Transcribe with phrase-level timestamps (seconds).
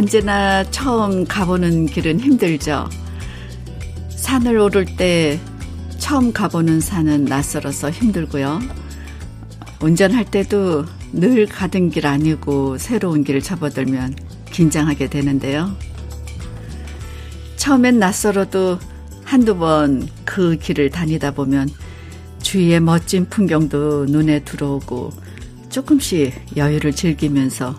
[0.00, 2.88] 언제나 처음 가보는 길은 힘들죠.
[4.08, 5.38] 산을 오를 때
[5.98, 8.60] 처음 가보는 산은 낯설어서 힘들고요.
[9.82, 14.14] 운전할 때도 늘 가던 길 아니고 새로운 길을 접어들면
[14.50, 15.76] 긴장하게 되는데요.
[17.56, 18.78] 처음엔 낯설어도
[19.22, 21.68] 한두 번 그 길을 다니다 보면
[22.40, 25.10] 주위의 멋진 풍경도 눈에 들어오고
[25.68, 27.78] 조금씩 여유를 즐기면서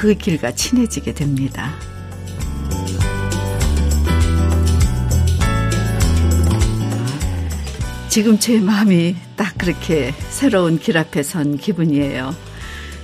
[0.00, 1.74] 그 길과 친해지게 됩니다.
[8.08, 12.34] 지금 제 마음이 딱 그렇게 새로운 길 앞에 선 기분이에요.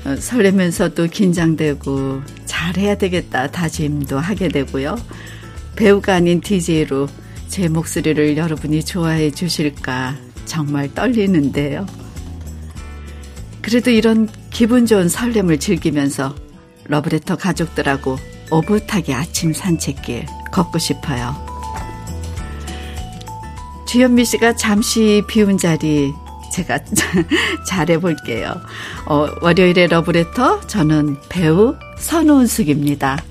[0.07, 4.97] 어, 설레면서도 긴장되고 잘해야 되겠다 다짐도 하게 되고요.
[5.77, 7.09] 배우가 아닌 DJ로
[7.49, 11.85] 제 목소리를 여러분이 좋아해 주실까 정말 떨리는데요.
[13.61, 16.46] 그래도 이런 기분 좋은 설렘을 즐기면서
[16.89, 18.17] 러브레터 가족들하고
[18.51, 21.35] 오붓하게 아침 산책길 걷고 싶어요.
[23.89, 26.13] 주현미 씨가 잠시 비운 자리
[26.53, 26.79] 제가
[27.67, 28.55] 잘해볼게요.
[29.07, 33.23] 어, 월요일의 러브레터 저는 배우 선우은숙입니다.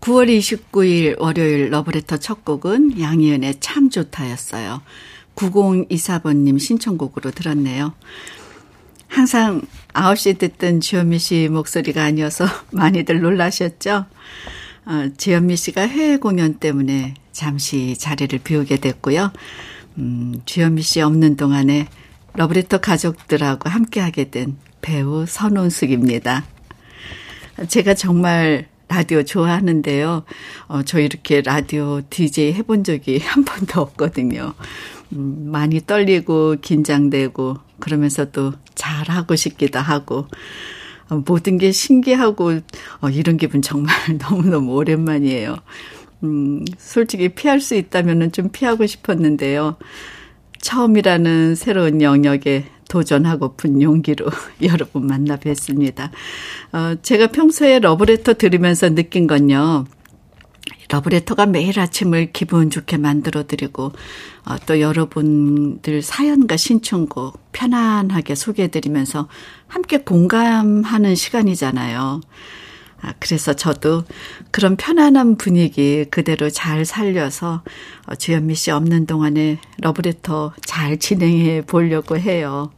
[0.00, 4.80] 9월 29일 월요일 러브레터 첫 곡은 양희은의 참 좋다였어요.
[5.36, 7.92] 9024번님 신청곡으로 들었네요.
[9.08, 9.62] 항상
[9.92, 14.06] 9시 듣던 주현미 씨 목소리가 아니어서 많이들 놀라셨죠?
[14.86, 19.32] 어, 주현미 씨가 해외 공연 때문에 잠시 자리를 비우게 됐고요.
[19.98, 21.88] 음, 주현미 씨 없는 동안에
[22.34, 26.44] 러브레터 가족들하고 함께하게 된 배우 선운숙입니다.
[27.68, 30.24] 제가 정말 라디오 좋아하는데요.
[30.66, 34.54] 어, 저 이렇게 라디오 DJ 해본 적이 한 번도 없거든요.
[35.12, 40.26] 음, 많이 떨리고 긴장되고 그러면서 또 잘하고 싶기도 하고
[41.08, 42.60] 어, 모든 게 신기하고
[43.00, 45.56] 어, 이런 기분 정말 너무너무 오랜만이에요.
[46.22, 49.76] 음, 솔직히 피할 수 있다면 좀 피하고 싶었는데요.
[50.60, 54.26] 처음이라는 새로운 영역에 도전하고픈 용기로
[54.62, 56.10] 여러분 만나 뵀습니다.
[56.72, 59.86] 어, 제가 평소에 러브레터 들으면서 느낀 건요.
[60.90, 63.92] 러브레터가 매일 아침을 기분 좋게 만들어 드리고
[64.44, 69.28] 어, 또 여러분들 사연과 신청곡 편안하게 소개해 드리면서
[69.68, 72.20] 함께 공감하는 시간이잖아요.
[73.02, 74.04] 아, 그래서 저도
[74.50, 77.62] 그런 편안한 분위기 그대로 잘 살려서
[78.06, 82.72] 어, 주현미 씨 없는 동안에 러브레터 잘 진행해 보려고 해요.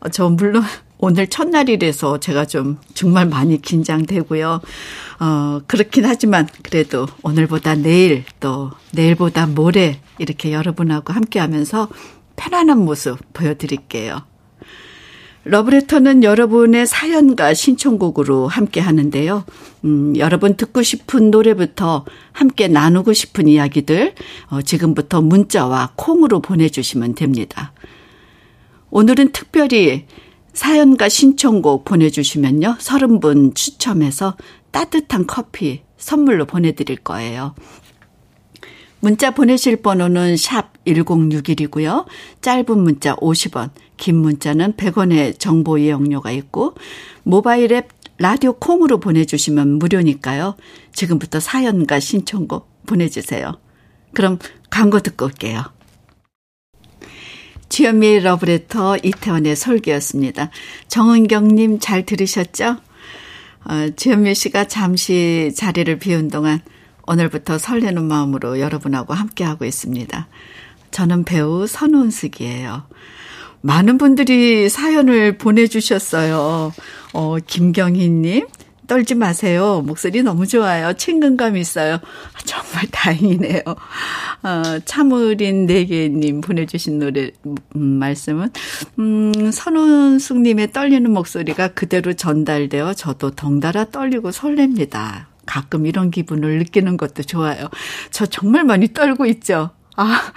[0.00, 0.62] 어, 저 물론
[0.98, 4.60] 오늘 첫날이라서 제가 좀 정말 많이 긴장되고요.
[5.20, 11.88] 어, 그렇긴 하지만 그래도 오늘보다 내일 또 내일보다 모레 이렇게 여러분하고 함께 하면서
[12.36, 14.22] 편안한 모습 보여드릴게요.
[15.44, 19.44] 러브레터는 여러분의 사연과 신청곡으로 함께 하는데요.
[19.84, 24.14] 음, 여러분 듣고 싶은 노래부터 함께 나누고 싶은 이야기들
[24.50, 27.72] 어, 지금부터 문자와 콩으로 보내주시면 됩니다.
[28.90, 30.06] 오늘은 특별히
[30.58, 32.78] 사연과 신청곡 보내주시면요.
[32.80, 34.36] 30분 추첨해서
[34.72, 37.54] 따뜻한 커피 선물로 보내드릴 거예요.
[38.98, 42.06] 문자 보내실 번호는 샵 1061이고요.
[42.40, 46.74] 짧은 문자 50원, 긴 문자는 100원의 정보 이용료가 있고
[47.22, 50.56] 모바일 앱 라디오 콩으로 보내주시면 무료니까요.
[50.92, 53.60] 지금부터 사연과 신청곡 보내주세요.
[54.12, 55.77] 그럼 광고 듣고 올게요.
[57.68, 60.50] 주현미의 러브레터 이태원의 설계였습니다.
[60.88, 62.76] 정은경님 잘 들으셨죠?
[63.64, 66.60] 어, 주현미 씨가 잠시 자리를 비운 동안
[67.06, 70.28] 오늘부터 설레는 마음으로 여러분하고 함께하고 있습니다.
[70.90, 72.84] 저는 배우 선운숙이에요.
[73.60, 76.72] 많은 분들이 사연을 보내주셨어요.
[77.12, 78.46] 어, 김경희님,
[78.88, 79.82] 떨지 마세요.
[79.86, 80.94] 목소리 너무 좋아요.
[80.94, 81.98] 친근감 있어요.
[82.44, 83.62] 정말 다행이네요.
[83.66, 87.30] 어, 참으린 네개님 보내주신 노래,
[87.76, 88.50] 음, 말씀은,
[88.98, 95.26] 음, 선운숙님의 떨리는 목소리가 그대로 전달되어 저도 덩달아 떨리고 설렙니다.
[95.46, 97.68] 가끔 이런 기분을 느끼는 것도 좋아요.
[98.10, 99.70] 저 정말 많이 떨고 있죠.
[99.96, 100.32] 아,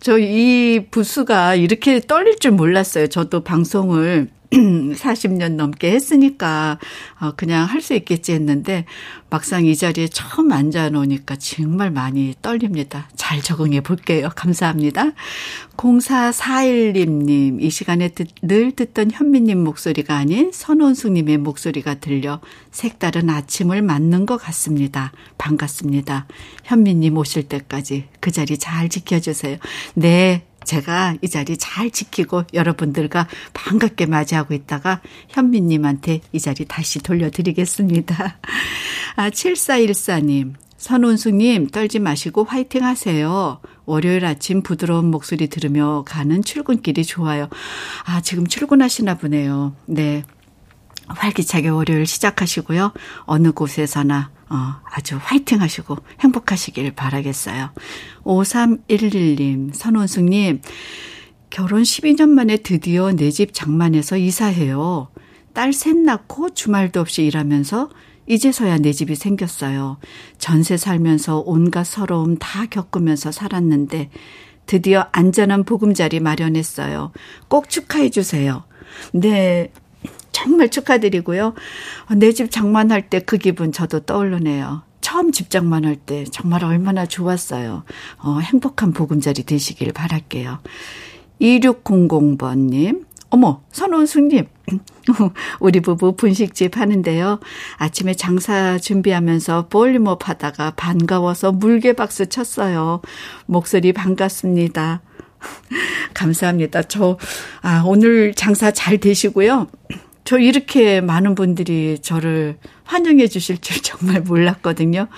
[0.00, 3.06] 저 이 부스가 이렇게 떨릴 줄 몰랐어요.
[3.06, 6.78] 저도 방송을 40년 넘게 했으니까
[7.20, 8.86] 어, 그냥 할 수 있겠지 했는데
[9.28, 13.08] 막상 이 자리에 처음 앉아 놓으니까 정말 많이 떨립니다.
[13.14, 14.30] 잘 적응해 볼게요.
[14.34, 15.12] 감사합니다.
[15.76, 22.40] 0441님, 이 시간에 듣, 늘 듣던 현미님 목소리가 아닌 선원숙님의 목소리가 들려
[22.70, 25.12] 색다른 아침을 맞는 것 같습니다.
[25.36, 26.26] 반갑습니다.
[26.64, 29.58] 현미님 오실 때까지 그 자리 잘 지켜주세요.
[29.94, 38.38] 네, 제가 이 자리 잘 지키고 여러분들과 반갑게 맞이하고 있다가 현미님한테 이 자리 다시 돌려드리겠습니다.
[39.16, 40.54] 아, 7414님.
[40.76, 43.58] 선운수님, 떨지 마시고 화이팅 하세요.
[43.86, 47.48] 월요일 아침 부드러운 목소리 들으며 가는 출근길이 좋아요.
[48.04, 49.74] 아, 지금 출근하시나 보네요.
[49.86, 50.24] 네.
[51.08, 52.92] 활기차게 월요일 시작하시고요.
[53.24, 57.70] 어느 곳에서나 어, 아주 화이팅 하시고 행복하시길 바라겠어요.
[58.24, 60.60] 5311님, 선원숙님,
[61.50, 65.08] 결혼 12년 만에 드디어 내 집 장만해서 이사해요.
[65.52, 67.90] 딸 셋 낳고 주말도 없이 일하면서
[68.26, 69.98] 이제서야 내 집이 생겼어요.
[70.38, 74.10] 전세 살면서 온갖 서러움 다 겪으면서 살았는데
[74.66, 77.12] 드디어 안전한 보금자리 마련했어요.
[77.48, 78.64] 꼭 축하해 주세요.
[79.12, 79.70] 네.
[80.34, 81.54] 정말 축하드리고요.
[82.16, 84.82] 내 집 장만할 때 그 기분 저도 떠오르네요.
[85.00, 87.84] 처음 집 장만할 때 정말 얼마나 좋았어요.
[88.18, 90.58] 어, 행복한 보금자리 되시길 바랄게요.
[91.40, 94.46] 2600번님, 어머, 선원숙님.
[95.60, 97.38] 우리 부부 분식집 하는데요.
[97.76, 103.02] 아침에 장사 준비하면서 볼륨업 하다가 반가워서 물개 박수 쳤어요.
[103.46, 105.02] 목소리 반갑습니다.
[106.14, 106.82] 감사합니다.
[106.84, 107.18] 저,
[107.60, 109.66] 아, 오늘 장사 잘 되시고요.
[110.24, 115.08] 저 이렇게 많은 분들이 저를 환영해 주실 줄 정말 몰랐거든요.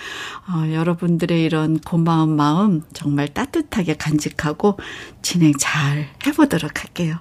[0.48, 4.78] 어, 여러분들의 이런 고마운 마음 정말 따뜻하게 간직하고
[5.22, 7.16] 진행 잘 해보도록 할게요.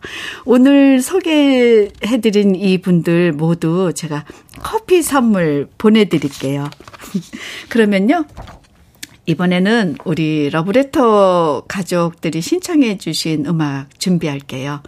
[0.46, 4.26] 오늘 소개해드린 이 분들 모두 제가
[4.60, 6.70] 커피 선물 보내드릴게요.
[7.70, 8.26] 그러면요.
[9.28, 14.84] 이번에는 우리 러브레터 가족들이 신청해 주신 음악 준비할게요.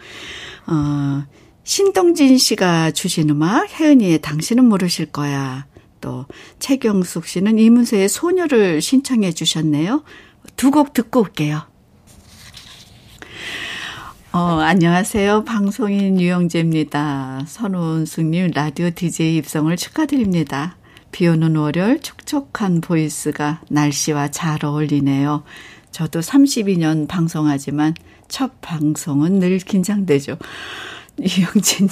[0.68, 1.24] 어,
[1.68, 5.66] 신동진 씨가 주신 음악 혜은이의 당신은 모르실 거야.
[6.00, 6.26] 또
[6.60, 10.06] 최경숙 씨는 이문세의 소녀를 신청해 주셨네요.
[10.56, 11.64] 두 곡 듣고 올게요.
[14.32, 15.44] 어, 안녕하세요.
[15.44, 17.44] 방송인 유영재입니다.
[17.48, 20.78] 선우승님 라디오 DJ 입성을 축하드립니다.
[21.12, 25.44] 비 오는 월요일 촉촉한 보이스가 날씨와 잘 어울리네요.
[25.92, 27.94] 저도 32년 방송하지만
[28.30, 30.38] 첫 방송은 늘 긴장되죠.
[31.22, 31.90] 이영재님,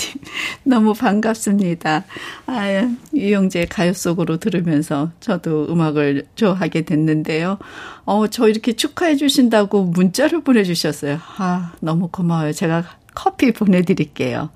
[0.63, 2.05] 너무 반갑습니다.
[2.45, 7.57] 아, 이영재 가요 속으로 들으면서 저도 음악을 좋아하게 됐는데요.
[8.05, 11.19] 어, 저 이렇게 축하해 주신다고 문자를 보내주셨어요.
[11.37, 12.53] 아, 너무 고마워요.
[12.53, 12.83] 제가
[13.15, 14.51] 커피 보내드릴게요.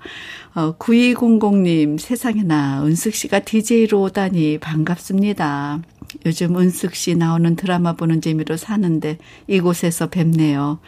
[0.54, 5.80] 어, 9200님, 세상에나 은숙 씨가 DJ로 오다니 반갑습니다.
[6.26, 9.18] 요즘 은숙 씨 나오는 드라마 보는 재미로 사는데
[9.48, 10.78] 이곳에서 뵙네요.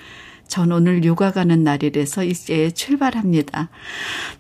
[0.53, 3.71] 전 오늘 육아 가는 날이라서 이제 출발합니다.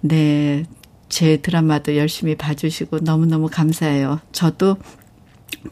[0.02, 0.64] 네.
[1.08, 4.20] 제 드라마도 열심히 봐주시고 너무너무 감사해요.
[4.30, 4.76] 저도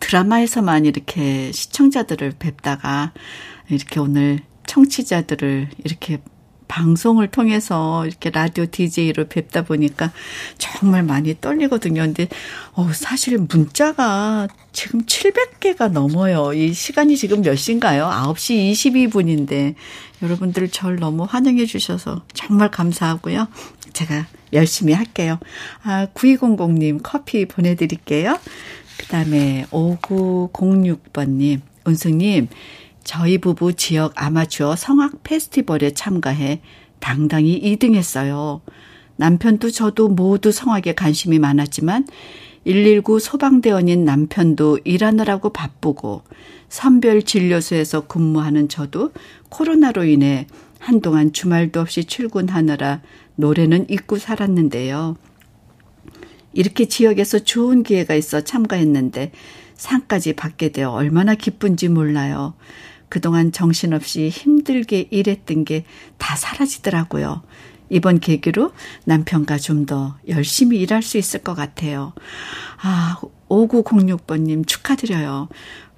[0.00, 3.12] 드라마에서만 이렇게 시청자들을 뵙다가
[3.69, 6.22] 이렇게 오늘 청취자들을 이렇게
[6.70, 10.12] 방송을 통해서 이렇게 라디오 DJ로 뵙다 보니까
[10.56, 12.02] 정말 많이 떨리거든요.
[12.02, 12.28] 근데
[12.75, 16.52] 어 사실 문자가 지금 700개가 넘어요.
[16.52, 18.05] 이 시간이 지금 몇 시인가요?
[18.05, 19.75] 9시 22분인데
[20.22, 23.49] 여러분들 절 너무 환영해 주셔서 정말 감사하고요.
[23.92, 25.40] 제가 열심히 할게요.
[25.83, 28.38] 아, 9200님 커피 보내드릴게요.
[28.97, 32.49] 그 다음에 5906번님, 은숙님,
[33.11, 36.61] 저희 부부 지역 아마추어 성악 페스티벌에 참가해
[37.00, 38.61] 당당히 2등 했어요.
[39.17, 42.07] 남편도 저도 모두 성악에 관심이 많았지만
[42.64, 46.23] 119 소방대원인 남편도 일하느라고 바쁘고
[46.69, 49.11] 선별 진료소에서 근무하는 저도
[49.49, 50.47] 코로나로 인해
[50.79, 53.02] 한동안 주말도 없이 출근하느라
[53.35, 55.17] 노래는 잊고 살았는데요.
[56.52, 59.33] 이렇게 지역에서 좋은 기회가 있어 참가했는데
[59.75, 62.55] 상까지 받게 되어 얼마나 기쁜지 몰라요.
[63.11, 65.85] 그동안 정신없이 힘들게 일했던 게
[66.19, 67.43] 다 사라지더라고요.
[67.88, 68.73] 이번 계기로
[69.05, 72.12] 남편과 좀 더 열심히 일할 수 있을 것 같아요.
[72.83, 75.49] 아, 5906번님 축하드려요.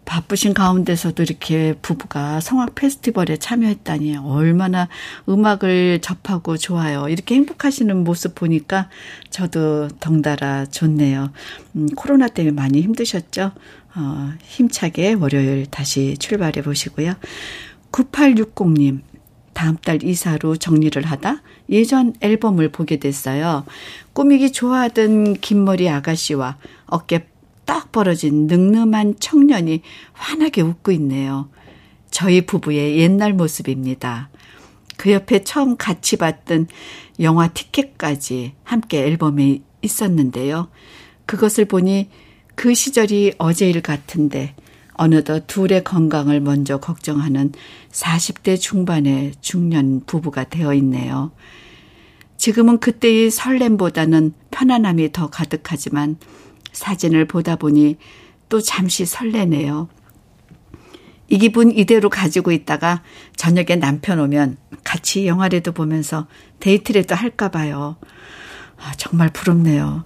[0.04, 4.88] 바쁘신 가운데서도 이렇게 부부가 성악 페스티벌에 참여했다니 얼마나
[5.28, 7.08] 음악을 접하고 좋아요.
[7.08, 8.88] 이렇게 행복하시는 모습 보니까
[9.30, 11.30] 저도 덩달아 좋네요.
[11.76, 13.52] 음, 코로나 때문에 많이 힘드셨죠?
[13.94, 17.14] 어, 힘차게 월요일 다시 출발해 보시고요.
[17.90, 19.00] 9860님,
[19.52, 23.64] 다음 달 이사로 정리를 하다 예전 앨범을 보게 됐어요.
[24.14, 26.56] 꾸미기 좋아하던 긴 머리 아가씨와
[26.86, 27.26] 어깨
[27.64, 29.82] 딱 벌어진 늠름한 청년이
[30.12, 31.48] 환하게 웃고 있네요.
[32.10, 34.30] 저희 부부의 옛날 모습입니다.
[34.96, 36.68] 그 옆에 처음 같이 봤던
[37.20, 40.68] 영화 티켓까지 함께 앨범에 있었는데요.
[41.26, 42.08] 그것을 보니
[42.54, 44.54] 그 시절이 어제일 같은데
[44.94, 47.52] 어느덧 둘의 건강을 먼저 걱정하는
[47.90, 51.32] 40대 중반의 중년 부부가 되어 있네요.
[52.36, 56.16] 지금은 그때의 설렘보다는 편안함이 더 가득하지만
[56.72, 57.96] 사진을 보다 보니
[58.48, 59.88] 또 잠시 설레네요.
[61.28, 63.02] 이 기분 이대로 가지고 있다가
[63.36, 66.26] 저녁에 남편 오면 같이 영화라도 보면서
[66.60, 67.96] 데이트라도 할까 봐요.
[68.76, 70.04] 아, 정말 부럽네요.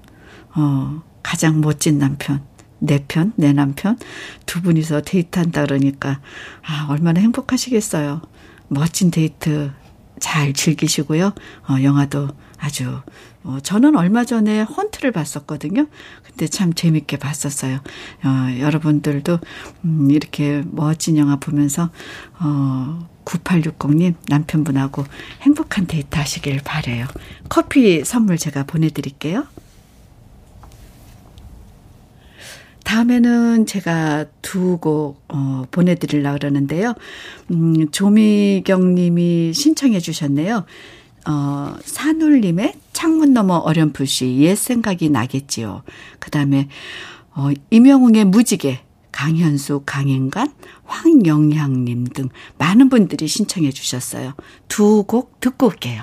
[0.55, 2.41] 어, 가장 멋진 남편.
[2.79, 3.99] 내 편, 내 남편
[4.45, 6.21] 두 분이서 데이트한다 그러니까
[6.65, 8.23] 아, 얼마나 행복하시겠어요.
[8.69, 9.73] 멋진 데이트
[10.21, 11.33] 잘 즐기시고요.
[11.69, 12.29] 어, 영화도
[12.59, 13.01] 아주
[13.43, 15.87] 어, 저는 얼마 전에 헌트를 봤었거든요.
[16.23, 17.81] 근데 참 재밌게 봤었어요.
[18.25, 19.41] 어, 여러분들도
[19.85, 21.91] 음, 이렇게 멋진 영화 보면서
[22.39, 25.05] 어, 9860님 남편분하고
[25.43, 27.07] 행복한 데이트 하시길 바래요.
[27.49, 29.45] 커피 선물 제가 보내드릴게요.
[32.87, 36.95] 다음에는 제가 두곡 어, 보내드리려고 그러는데요.
[37.51, 40.65] 음, 조미경 님이 신청해 주셨네요.
[41.29, 45.83] 어, 산울님의 창문 너머 어렴풋이 옛 생각이 나겠지요.
[46.21, 46.69] 그 다음에,
[47.35, 48.79] 어, 임영웅의 무지개,
[49.11, 50.53] 강현수, 강인관,
[50.85, 52.29] 황영향님 등
[52.59, 54.35] 많은 분들이 신청해 주셨어요.
[54.69, 56.03] 두 곡 듣고 올게요.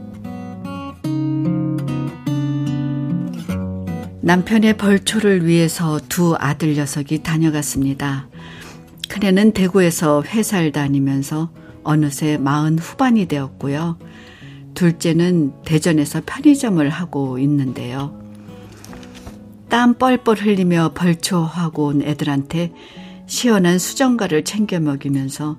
[4.23, 8.27] 남편의 벌초를 위해서 두 아들 녀석이 다녀갔습니다.
[9.09, 11.49] 큰애는 대구에서 회사를 다니면서
[11.83, 13.97] 어느새 마흔 후반이 되었고요.
[14.75, 18.21] 둘째는 대전에서 편의점을 하고 있는데요.
[19.69, 22.73] 땀 뻘뻘 흘리며 벌초하고 온 애들한테
[23.25, 25.57] 시원한 수정과를 챙겨 먹이면서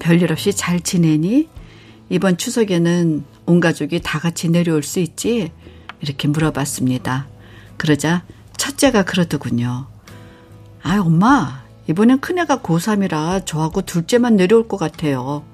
[0.00, 1.48] 별일 없이 잘 지내니?
[2.10, 5.50] 이번 추석에는 온 가족이 다 같이 내려올 수 있지?
[6.02, 7.35] 이렇게 물어봤습니다.
[7.76, 8.24] 그러자
[8.56, 9.86] 첫째가 그러더군요.
[10.82, 15.44] 아, 엄마, 이번엔 큰애가 고3이라 저하고 둘째만 내려올 것 같아요.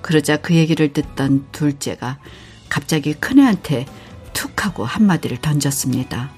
[0.00, 2.18] 그러자 그 얘기를 듣던 둘째가
[2.68, 3.86] 갑자기 큰애한테
[4.32, 6.30] 툭 하고 한마디를 던졌습니다.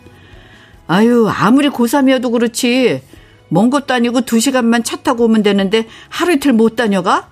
[0.87, 3.03] 아유, 아무리 고3이어도 그렇지.
[3.49, 7.29] 먼 것도 아니고 두 시간만 차 타고 오면 되는데 하루 이틀 못 다녀가?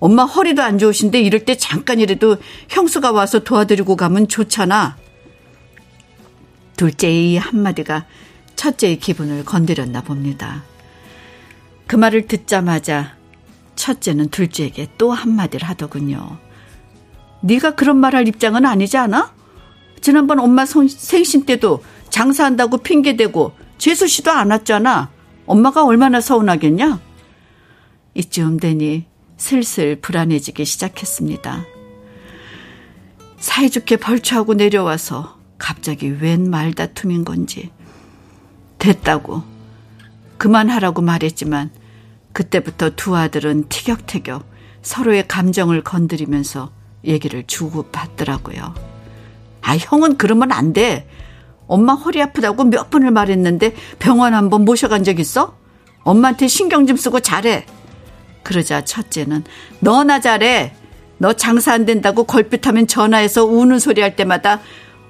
[0.00, 2.38] 엄마 허리도 안 좋으신데 이럴 때 잠깐이라도
[2.68, 4.96] 형수가 와서 도와드리고 가면 좋잖아.
[6.82, 8.06] 둘째의 이 한마디가
[8.56, 10.64] 첫째의 기분을 건드렸나 봅니다.
[11.86, 13.16] 그 말을 듣자마자
[13.76, 16.38] 첫째는 둘째에게 또 한마디를 하더군요.
[17.42, 19.32] 네가 그런 말 할 입장은 아니지 않아?
[20.00, 25.12] 지난번 엄마 생신 때도 장사한다고 핑계대고 재수 씨도 안 왔잖아.
[25.46, 27.00] 엄마가 얼마나 서운하겠냐?
[28.14, 31.64] 이쯤 되니 슬슬 불안해지기 시작했습니다.
[33.38, 37.70] 사이좋게 벌초하고 내려와서 갑자기 웬 말다툼인 건지.
[38.80, 39.44] 됐다고.
[40.36, 41.70] 그만하라고 말했지만
[42.32, 44.44] 그때부터 두 아들은 티격태격
[44.82, 46.72] 서로의 감정을 건드리면서
[47.04, 48.74] 얘기를 주고받더라고요.
[49.60, 51.08] 아, 형은 그러면 안 돼.
[51.68, 55.56] 엄마 허리 아프다고 몇 번을 말했는데 병원 한번 모셔간 적 있어?
[56.02, 57.66] 엄마한테 신경 좀 쓰고 잘해.
[58.42, 59.44] 그러자 첫째는
[59.78, 60.74] 너나 잘해.
[61.18, 64.60] 너 장사 안 된다고 걸핏하면 전화해서 우는 소리 할 때마다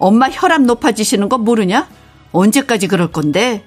[0.02, 1.88] 엄마 혈압 높아지시는 거 모르냐?
[2.32, 3.64] 언제까지 그럴 건데?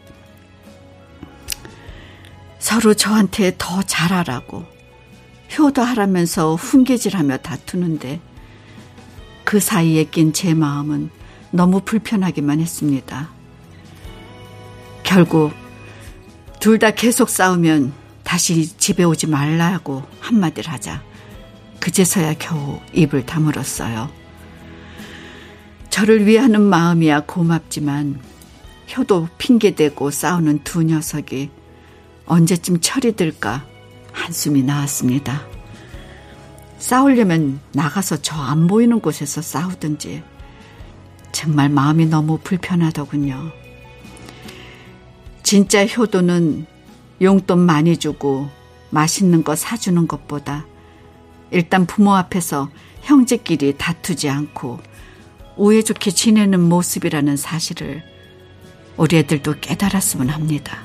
[2.59, 4.65] 서로 저한테 더 잘하라고
[5.57, 8.19] 효도하라면서 훈계질하며 다투는데
[9.45, 11.09] 그 사이에 낀 제 마음은
[11.51, 13.29] 너무 불편하기만 했습니다.
[15.03, 15.53] 결국
[16.59, 21.01] 둘 다 계속 싸우면 다시 집에 오지 말라고 한마디를 하자
[21.79, 24.24] 그제서야 겨우 입을 다물었어요.
[25.95, 28.19] 저를 위하는 마음이야 고맙지만
[28.97, 31.49] 효도 핑계대고 싸우는 두 녀석이
[32.25, 33.65] 언제쯤 철이 들까
[34.11, 35.43] 한숨이 나왔습니다.
[36.79, 40.21] 싸우려면 나가서 저 안 보이는 곳에서 싸우든지
[41.31, 43.53] 정말 마음이 너무 불편하더군요.
[45.43, 46.65] 진짜 효도는
[47.21, 48.49] 용돈 많이 주고
[48.89, 50.65] 맛있는 거 사주는 것보다
[51.51, 52.69] 일단 부모 앞에서
[53.03, 54.94] 형제끼리 다투지 않고
[55.57, 58.03] 우애 좋게 지내는 모습이라는 사실을
[58.97, 60.79] 우리 애들도 깨달았으면 합니다.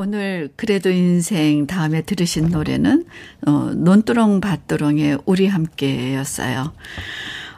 [0.00, 3.04] 오늘 그래도 인생 다음에 들으신 노래는
[3.46, 6.72] 어, 논두렁 밭두렁의 우리 함께였어요.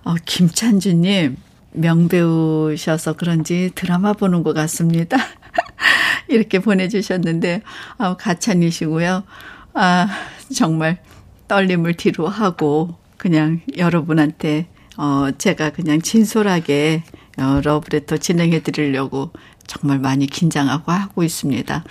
[0.04, 1.36] 어, 김찬주님
[1.72, 5.18] 명배우셔서 그런지 드라마 보는 것 같습니다.
[6.28, 7.60] 이렇게 보내주셨는데
[7.98, 9.24] 아, 가찬이시고요.
[9.74, 10.08] 아
[10.54, 11.02] 정말
[11.48, 17.02] 떨림을 뒤로 하고 그냥 여러분한테 어 제가 그냥 진솔하게
[17.38, 19.30] 어, 러브레터 진행해 드리려고
[19.66, 21.84] 정말 많이 긴장하고 하고 있습니다.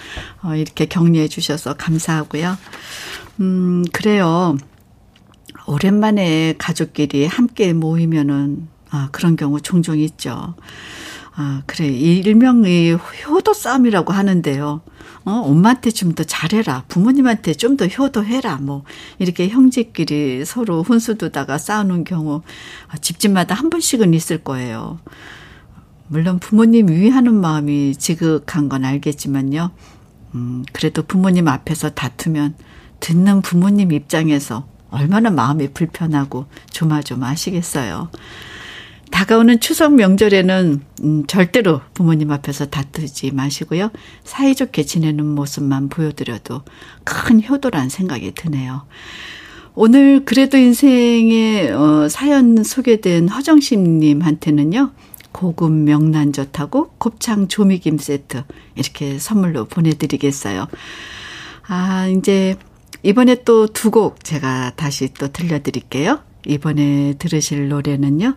[0.43, 2.57] 어, 이렇게 격려해 주셔서 감사하고요.
[3.39, 4.57] 음, 그래요.
[5.65, 10.55] 오랜만에 가족끼리 함께 모이면은, 아, 그런 경우 종종 있죠.
[11.36, 11.88] 아, 그래.
[11.88, 14.81] 일명의 효도 싸움이라고 하는데요.
[15.29, 16.86] 어, 엄마한테 좀 더 잘해라.
[16.88, 18.57] 부모님한테 좀 더 효도해라.
[18.57, 18.83] 뭐,
[19.19, 22.41] 이렇게 형제끼리 서로 훈수 두다가 싸우는 경우,
[22.88, 25.00] 아, 집집마다 한 번씩은 있을 거예요.
[26.07, 29.69] 물론 부모님 위하는 마음이 지극한 건 알겠지만요.
[30.36, 32.55] 음, 그래도 부모님 앞에서 다투면
[33.00, 38.09] 듣는 부모님 입장에서 얼마나 마음이 불편하고 조마조마하시겠어요.
[39.12, 43.92] 다가오는 추석 명절에는 음, 절대로 부모님 앞에서 다투지 마시고요.
[44.24, 46.62] 사이좋게 지내는 모습만 보여드려도
[47.04, 48.86] 큰 효도란 생각이 드네요.
[49.75, 54.92] 오늘 그래도 인생의 어, 사연 소개된 허정심님한테는요.
[55.32, 58.44] 고급 명란젓하고 곱창 조미김 세트
[58.75, 60.68] 이렇게 선물로 보내드리겠어요.
[61.68, 62.56] 아, 이제
[63.04, 66.20] 이번에 또 두 곡 제가 다시 또 들려드릴게요.
[66.46, 68.36] 이번에 들으실 노래는요.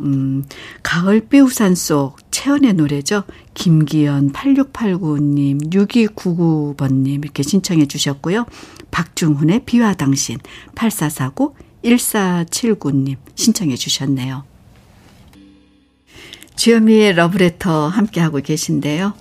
[0.00, 0.44] 음,
[0.82, 3.24] 가을비 우산 속 채연의 노래죠.
[3.54, 8.46] 김기현 8689님, 6299번님 이렇게 신청해 주셨고요.
[8.90, 10.38] 박중훈의 비와 당신
[10.74, 14.44] 8449 1479님 신청해 주셨네요.
[16.56, 19.14] 주현미의 러브레터 함께하고 계신데요.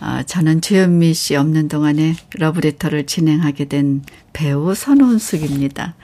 [0.00, 5.94] 아, 저는 주현미 씨 없는 동안에 러브레터를 진행하게 된 배우 선원숙입니다.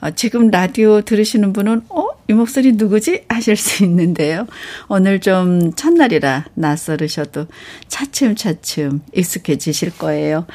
[0.00, 2.06] 어, 지금 라디오 들으시는 분은, 어?
[2.28, 3.24] 이 목소리 누구지?
[3.28, 4.46] 하실 수 있는데요.
[4.88, 7.46] 오늘 좀 첫날이라 낯설으셔도
[7.88, 10.46] 차츰차츰 익숙해지실 거예요.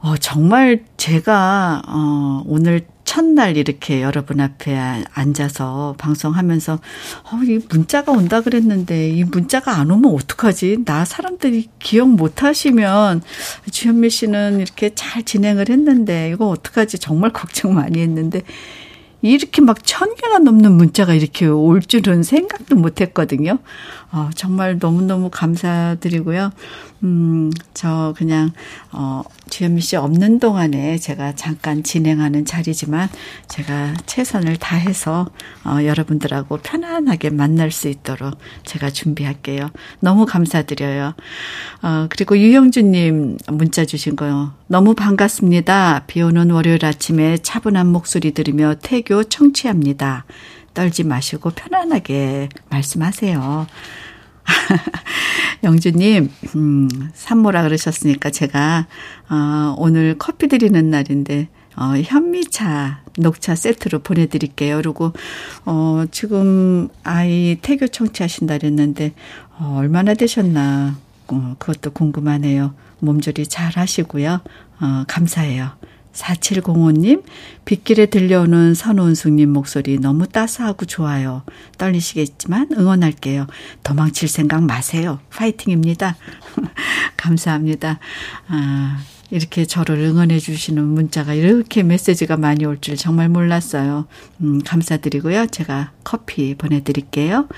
[0.00, 2.82] 어, 정말 제가, 어, 오늘
[3.16, 4.76] 첫날 이렇게 여러분 앞에
[5.14, 10.84] 앉아서 방송하면서 어, 이 문자가 온다 그랬는데 이 문자가 안 오면 어떡하지?
[10.84, 13.22] 나 사람들이 기억 못 하시면
[13.70, 16.98] 주현미 씨는 이렇게 잘 진행을 했는데 이거 어떡하지?
[16.98, 18.42] 정말 걱정 많이 했는데
[19.22, 23.60] 이렇게 막 천 개가 넘는 문자가 이렇게 올 줄은 생각도 못 했거든요.
[24.12, 26.52] 어, 정말 너무너무 감사드리고요.
[27.02, 28.50] 음, 저 그냥,
[28.92, 33.08] 어, 주현미 씨 없는 동안에 제가 잠깐 진행하는 자리지만
[33.48, 35.28] 제가 최선을 다해서,
[35.64, 39.70] 어, 여러분들하고 편안하게 만날 수 있도록 제가 준비할게요.
[40.00, 41.14] 너무 감사드려요.
[41.82, 44.52] 어, 그리고 유영주님 문자 주신 거요.
[44.66, 46.04] 너무 반갑습니다.
[46.06, 50.24] 비 오는 월요일 아침에 차분한 목소리 들으며 태교 청취합니다.
[50.76, 53.66] 떨지 마시고 편안하게 말씀하세요.
[55.64, 58.86] 영주님, 음, 산모라 그러셨으니까 제가,
[59.30, 64.76] 어, 오늘 커피 드리는 날인데, 어, 현미차, 녹차 세트로 보내드릴게요.
[64.76, 65.14] 그리고,
[65.64, 69.14] 어, 지금 아이 태교 청취하신다 그랬는데,
[69.58, 72.74] 어, 얼마나 되셨나, 어, 그것도 궁금하네요.
[73.00, 74.40] 몸조리 잘 하시고요.
[74.80, 75.70] 어, 감사해요.
[76.16, 77.22] 4705님,
[77.64, 81.42] 빗길에 들려오는 선원숙님 목소리 너무 따스하고 좋아요.
[81.78, 83.46] 떨리시겠지만 응원할게요.
[83.82, 85.20] 도망칠 생각 마세요.
[85.30, 86.16] 파이팅입니다.
[87.16, 87.98] 감사합니다.
[88.48, 88.98] 아,
[89.30, 94.06] 이렇게 저를 응원해 주시는 문자가 이렇게 메시지가 많이 올 줄 정말 몰랐어요.
[94.40, 95.46] 음, 감사드리고요.
[95.48, 97.48] 제가 커피 보내드릴게요.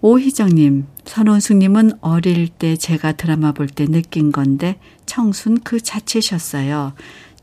[0.00, 6.92] 오희정님, 선원숙님은 어릴 때 제가 드라마 볼 때 느낀 건데 청순 그 자체셨어요.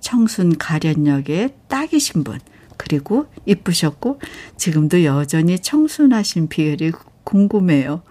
[0.02, 2.40] 청순 가련역에 딱이신 분,
[2.78, 4.20] 그리고 이쁘셨고
[4.58, 6.92] 지금도 여전히 청순하신 비결이
[7.24, 8.02] 궁금해요.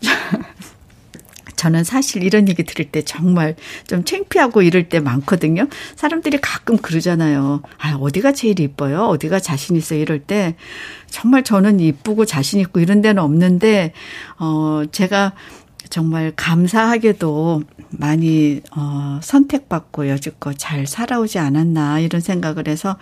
[1.56, 5.66] 저는 사실 이런 얘기 들을 때 정말 좀 창피하고 이럴 때 많거든요.
[5.96, 7.62] 사람들이 가끔 그러잖아요.
[7.78, 9.04] 아, 어디가 제일 이뻐요?
[9.04, 9.94] 어디가 자신 있어?
[9.94, 10.56] 이럴 때
[11.08, 13.94] 정말 저는 이쁘고 자신 있고 이런 데는 없는데,
[14.38, 15.32] 어, 제가
[15.88, 17.62] 정말 감사하게도
[17.98, 22.96] 많이 어 선택받고 여지껏 잘 살아오지 않았나 이런 생각을 해서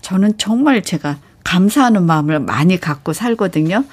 [0.00, 3.84] 저는 정말 제가 감사하는 마음을 많이 갖고 살거든요.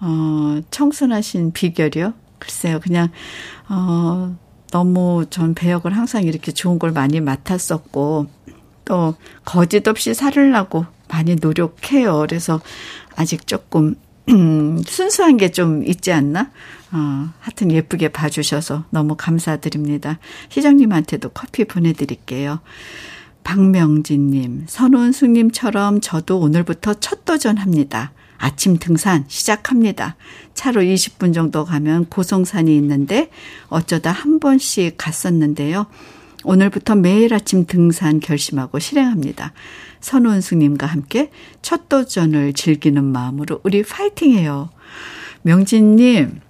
[0.00, 2.14] 어 청순하신 비결이요.
[2.38, 2.80] 글쎄요.
[2.80, 3.10] 그냥
[3.68, 4.36] 어
[4.70, 8.26] 너무 전 배역을 항상 이렇게 좋은 걸 많이 맡았었고
[8.84, 12.18] 또 거짓 없이 살으려고 많이 노력해요.
[12.20, 12.60] 그래서
[13.16, 13.94] 아직 조금
[14.28, 16.50] 음, 순수한 게 좀 있지 않나?
[16.92, 20.18] 어, 하여튼 예쁘게 봐주셔서 너무 감사드립니다.
[20.50, 22.60] 희정님한테도 커피 보내드릴게요.
[23.44, 28.12] 박명진님, 선원숙님처럼 저도 오늘부터 첫 도전합니다.
[28.36, 30.16] 아침 등산 시작합니다.
[30.54, 33.30] 차로 20분 정도 가면 고성산이 있는데
[33.68, 35.86] 어쩌다 한 번씩 갔었는데요.
[36.44, 39.52] 오늘부터 매일 아침 등산 결심하고 실행합니다.
[40.00, 41.30] 선원숙님과 함께
[41.62, 44.70] 첫 도전을 즐기는 마음으로 우리 파이팅해요.
[45.42, 46.40] 명진님,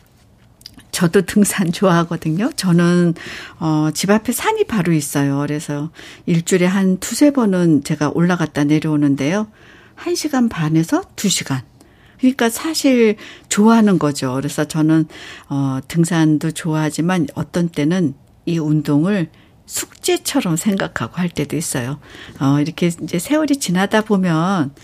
[0.90, 2.50] 저도 등산 좋아하거든요.
[2.56, 3.14] 저는,
[3.60, 5.38] 어, 집 앞에 산이 바로 있어요.
[5.38, 5.90] 그래서
[6.26, 9.48] 일주일에 한 두세 번은 제가 올라갔다 내려오는데요.
[9.96, 11.60] 1시간 반에서 2시간.
[12.18, 13.16] 그러니까 사실
[13.48, 14.34] 좋아하는 거죠.
[14.34, 15.06] 그래서 저는,
[15.48, 19.28] 어, 등산도 좋아하지만 어떤 때는 이 운동을
[19.68, 22.00] 숙제처럼 생각하고 할 때도 있어요.
[22.40, 24.74] 어, 이렇게 이제 세월이 지나다 보면,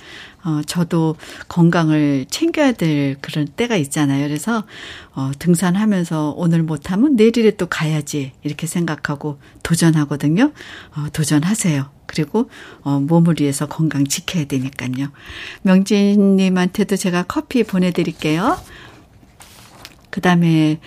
[0.45, 1.17] 어, 저도
[1.49, 4.29] 건강을 챙겨야 될 그런 때가 있잖아요.
[4.29, 4.65] 그래서,
[5.15, 8.33] 어, 등산하면서 오늘 못하면 내일에 또 가야지.
[8.43, 10.53] 이렇게 생각하고 도전하거든요.
[10.97, 11.91] 어, 도전하세요.
[12.05, 12.51] 그리고,
[12.83, 15.11] 어, 몸을 위해서 건강 지켜야 되니까요.
[15.63, 18.59] 명진님한테도 제가 커피 보내드릴게요.
[20.11, 20.79] 그 다음에,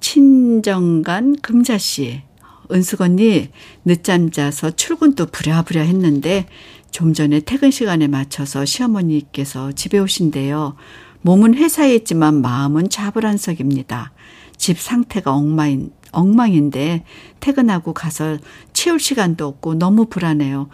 [0.00, 2.22] 친정간 금자씨.
[2.70, 3.48] 은숙 언니
[3.84, 6.46] 늦잠 자서 출근도 부랴부랴 했는데
[6.90, 10.76] 좀 전에 퇴근 시간에 맞춰서 시어머니께서 집에 오신대요.
[11.22, 14.12] 몸은 회사에 있지만 마음은 자불안석입니다.
[14.56, 17.04] 집 상태가 엉망인, 엉망인데
[17.40, 18.38] 퇴근하고 가서
[18.72, 20.68] 치울 시간도 없고 너무 불안해요.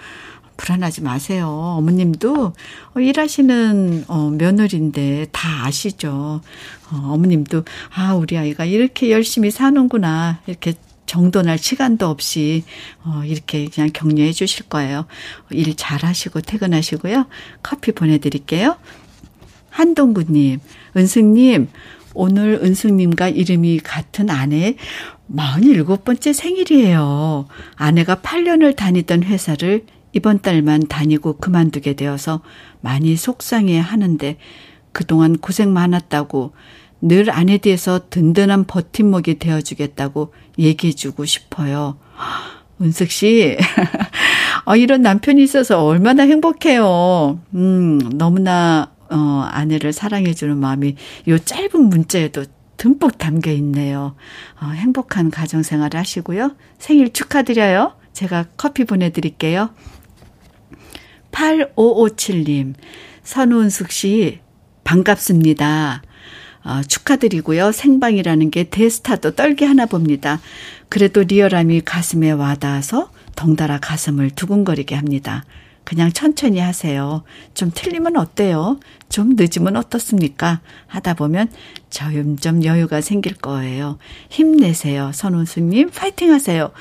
[0.57, 1.49] 불안하지 마세요.
[1.49, 2.53] 어머님도
[2.99, 6.41] 일하시는 어, 며느리인데 다 아시죠.
[6.91, 10.75] 어, 어머님도 아 우리 아이가 이렇게 열심히 사는구나 이렇게
[11.09, 12.63] 정돈할 시간도 없이
[13.03, 15.07] 어 이렇게 그냥 격려해 주실 거예요.
[15.51, 17.27] 일 잘하시고 퇴근하시고요.
[17.63, 18.77] 커피 보내드릴게요.
[19.71, 20.61] 한동구님,
[20.97, 21.69] 은숙님,
[22.15, 24.77] 오늘 은숙님과 이름이 같은 아내
[25.35, 27.49] 47번째 생일이에요.
[27.77, 32.43] 아내가 8년을 다니던 회사를 이번 달만 다니고 그만두게 되어서
[32.81, 34.37] 많이 속상해 하는데
[34.93, 36.53] 그동안 고생 많았다고
[37.01, 41.99] 늘 아내 뒤에서 든든한 버팀목이 되어주겠다고 얘기해주고 싶어요.
[42.81, 43.57] 은숙 씨,
[44.65, 47.41] 어, 이런 남편이 있어서 얼마나 행복해요.
[47.55, 49.17] 음, 너무나, 어,
[49.51, 50.95] 아내를 사랑해주는 마음이
[51.29, 52.45] 요 짧은 문자에도
[52.77, 54.15] 듬뿍 담겨 있네요.
[54.61, 56.55] 어, 행복한 가정생활 하시고요.
[56.79, 57.95] 생일 축하드려요.
[58.13, 59.71] 제가 커피 보내드릴게요.
[61.33, 62.75] 8557님,
[63.23, 64.41] 선우은숙 씨,
[64.85, 66.03] 반갑습니다.
[66.65, 67.73] 어, 축하드리고요.
[67.73, 70.41] 생방이라는 게 대스타도 떨게 하나 봅니다.
[70.89, 75.45] 그래도 리얼함이 가슴에 와닿아서 덩달아 가슴을 두근거리게 합니다.
[75.85, 77.23] 그냥 천천히 하세요.
[77.55, 78.79] 좀 틀리면 어때요?
[79.09, 80.61] 좀 늦으면 어떻습니까?
[80.87, 81.49] 하다 보면
[81.89, 83.97] 점점 여유가 생길 거예요.
[84.29, 85.13] 힘내세요.
[85.15, 86.73] 선우수님, 파이팅 하세요.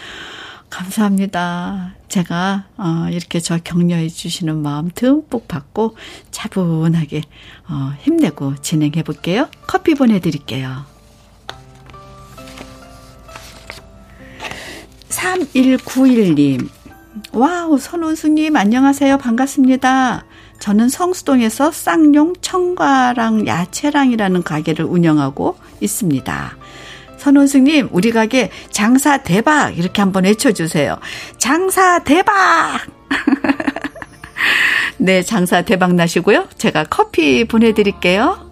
[0.70, 1.96] 감사합니다.
[2.08, 5.96] 제가 어, 이렇게 저 격려해 주시는 마음 듬뿍 받고
[6.32, 7.24] 차분하게
[7.70, 9.48] 어, 힘내고 진행해 볼게요.
[9.66, 10.86] 커피 보내드릴게요.
[15.10, 16.70] 3191님.
[17.34, 19.18] 와우, 선우수님, 안녕하세요.
[19.18, 20.26] 반갑습니다.
[20.60, 26.58] 저는 성수동에서 쌍용 청과랑 야채랑이라는 가게를 운영하고 있습니다.
[27.18, 29.78] 선원승님, 우리 가게 장사 대박!
[29.78, 30.98] 이렇게 한번 외쳐주세요.
[31.38, 32.80] 장사 대박!
[34.98, 36.48] 네, 장사 대박 나시고요.
[36.58, 38.48] 제가 커피 보내드릴게요.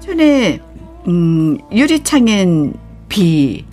[0.00, 0.60] 전에,
[1.06, 2.74] 음, 유리창엔
[3.08, 3.64] 비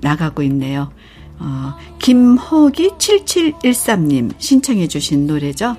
[0.00, 0.90] 나가고 있네요.
[1.38, 5.76] 어, 김호기 7713님 신청해 주신 노래죠.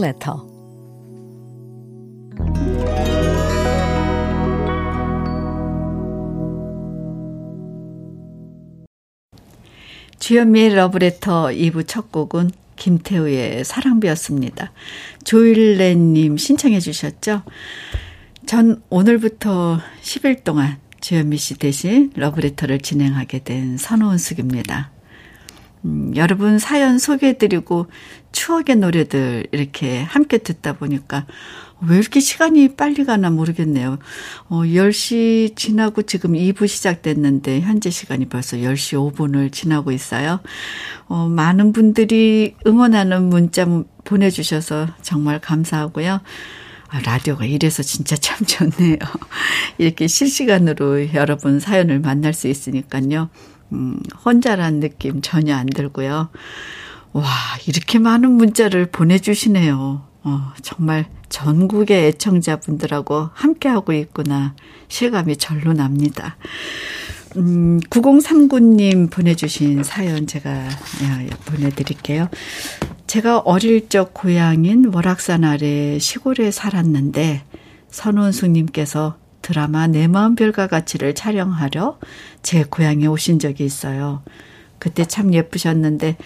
[0.00, 0.50] Letter.
[10.18, 14.72] 주현미의 러브레터 2부 첫 곡은 김태우의 사랑비였습니다.
[15.24, 17.42] 조일레님 신청해 주셨죠?
[18.46, 24.92] 전 오늘부터 10일 동안 주현미 씨 대신 러브레터를 진행하게 된 선호은숙입니다.
[25.84, 27.86] 음, 여러분 사연 소개해드리고
[28.32, 31.26] 추억의 노래들 이렇게 함께 듣다 보니까
[31.82, 33.98] 왜 이렇게 시간이 빨리 가나 모르겠네요.
[34.48, 40.40] 어, 10시 지나고 지금 2부 시작됐는데 현재 시간이 벌써 10시 5분을 지나고 있어요.
[41.06, 43.66] 어, 많은 분들이 응원하는 문자
[44.04, 46.20] 보내주셔서 정말 감사하고요.
[46.92, 48.98] 아, 라디오가 이래서 진짜 참 좋네요.
[49.78, 53.30] 이렇게 실시간으로 여러분 사연을 만날 수 있으니까요.
[53.72, 56.30] 음, 혼자란 느낌 전혀 안 들고요.
[57.12, 57.24] 와,
[57.66, 60.02] 이렇게 많은 문자를 보내주시네요.
[60.22, 64.54] 어, 정말 전국의 애청자분들하고 함께하고 있구나.
[64.88, 66.36] 실감이 절로 납니다.
[67.36, 70.68] 음, 9039님 보내주신 사연 제가
[71.46, 72.28] 보내드릴게요.
[73.06, 77.44] 제가 어릴 적 고향인 월악산 아래 시골에 살았는데
[77.88, 81.98] 선원수님께서 드라마 내 마음 별과 같이를 촬영하러
[82.42, 84.22] 제 고향에 오신 적이 있어요.
[84.78, 86.16] 그때 참 예쁘셨는데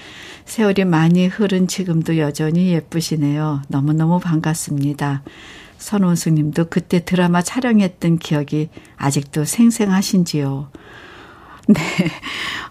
[0.44, 3.62] 세월이 많이 흐른 지금도 여전히 예쁘시네요.
[3.68, 5.22] 너무너무 반갑습니다.
[5.78, 10.70] 선원수 님도 그때 드라마 촬영했던 기억이 아직도 생생하신지요?
[11.68, 11.80] 네.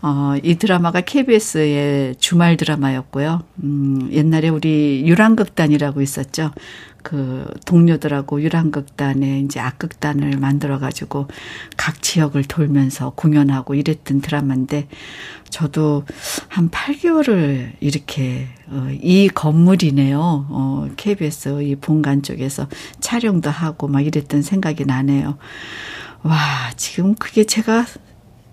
[0.02, 3.42] 어, 이 드라마가 KBS의 주말 드라마였고요.
[3.64, 6.52] 음, 옛날에 우리 유랑극단이라고 있었죠.
[7.04, 11.28] 그 동료들하고 유랑극단에 이제 악극단을 만들어가지고
[11.78, 14.88] 각 지역을 돌면서 공연하고 이랬던 드라마인데
[15.50, 16.06] 저도
[16.48, 20.20] 한 8개월을 이렇게 어, 이 건물이네요.
[20.20, 22.68] 어, KBS 이 본관 쪽에서
[23.02, 25.38] 촬영도 하고 막 이랬던 생각이 나네요.
[26.24, 27.86] 와, 지금 그게 제가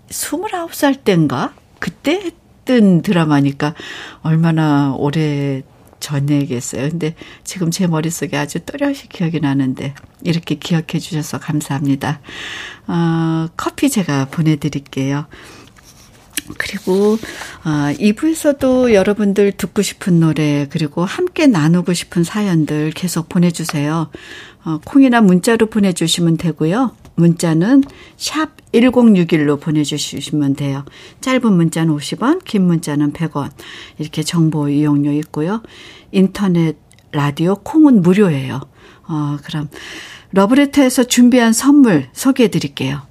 [0.09, 1.53] 29살 땐가?
[1.79, 3.73] 그때 했던 드라마니까
[4.21, 5.63] 얼마나 오래
[6.01, 6.89] 전 얘기했어요.
[6.89, 12.19] 근데 지금 제 머릿속에 아주 또렷이 기억이 나는데 이렇게 기억해 주셔서 감사합니다.
[12.87, 15.27] 어, 커피 제가 보내드릴게요.
[16.57, 17.17] 그리고
[17.63, 24.09] 어, 2부에서도 여러분들 듣고 싶은 노래 그리고 함께 나누고 싶은 사연들 계속 보내주세요.
[24.65, 26.95] 어, 콩이나 문자로 보내주시면 되고요.
[27.15, 27.83] 문자는
[28.17, 30.85] 샵 1061로 보내주시면 돼요.
[31.21, 33.51] 짧은 문자는 50원, 긴 문자는 100원.
[33.97, 35.61] 이렇게 정보 이용료 있고요.
[36.11, 36.77] 인터넷,
[37.11, 38.61] 라디오, 콩은 무료예요.
[39.07, 39.69] 어, 그럼
[40.31, 43.01] 러브레터에서 준비한 선물 소개해 드릴게요.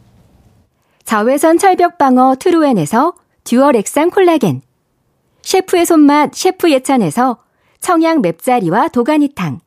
[1.04, 4.62] 자외선 철벽 방어 트루엔에서 dual 액상 콜라겐.
[5.42, 7.38] 셰프의 손맛 셰프 예찬에서
[7.80, 9.60] 청양 맵자리와 도가니탕.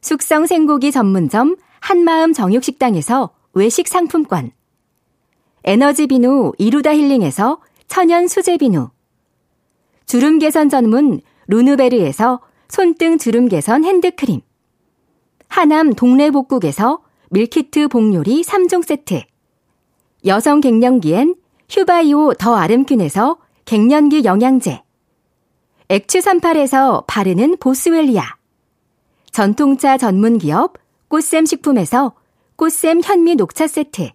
[0.00, 4.52] 숙성 생고기 전문점 한마음 정육식당에서 외식 상품권.
[5.64, 8.88] 에너지 비누 이루다 힐링에서 천연 수제 비누.
[10.06, 14.40] 주름 개선 전문 루누베르에서 손등 주름 개선 핸드크림.
[15.48, 19.22] 하남 동래 복국에서 밀키트 복요리 3종 세트.
[20.24, 21.34] 여성 갱년기엔
[21.68, 24.82] 휴바이오 더 아름퀸에서 갱년기 영양제.
[25.88, 28.36] 액추 38에서 바르는 보스웰리아.
[29.32, 30.81] 전통차 전문 기업
[31.12, 32.14] 꽃샘 식품에서
[32.56, 34.12] 꽃샘 현미 녹차 세트.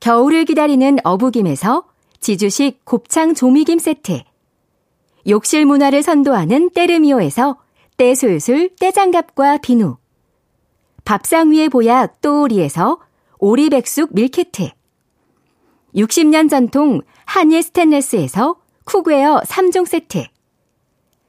[0.00, 1.84] 겨울을 기다리는 어부김에서
[2.20, 4.22] 지주식 곱창 조미김 세트.
[5.28, 7.58] 욕실 문화를 선도하는 때르미오에서
[7.98, 9.98] 때술술 때장갑과 비누.
[11.04, 12.98] 밥상 위의 보약 또오리에서
[13.38, 14.70] 오리백숙 밀키트.
[15.96, 18.56] 60년 전통 한일 스텐레스에서
[18.86, 20.24] cookware 3종 세트.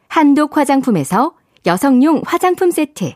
[0.08, 3.16] 한독 화장품에서 여성용 화장품 세트.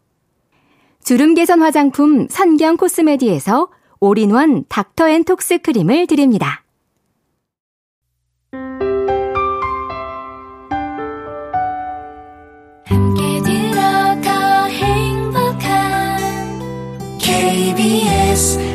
[1.03, 6.63] 주름 개선 화장품 선경 코스메디에서 올인원 닥터앤톡스 크림을 드립니다.
[17.19, 18.70] KBS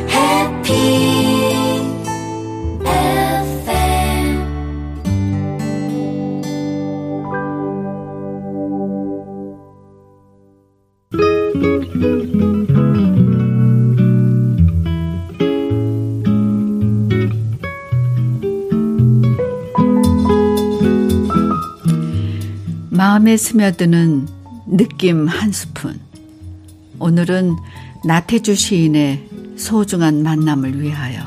[23.27, 24.25] 마음에 스며드는
[24.67, 25.99] 느낌 한 스푼.
[26.97, 27.57] 오늘은
[28.05, 31.23] 나태주 시인의 소중한 만남을 위하여.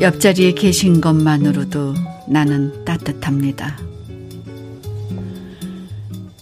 [0.00, 1.94] 옆자리에 계신 것만으로도
[2.26, 3.78] 나는 따뜻합니다.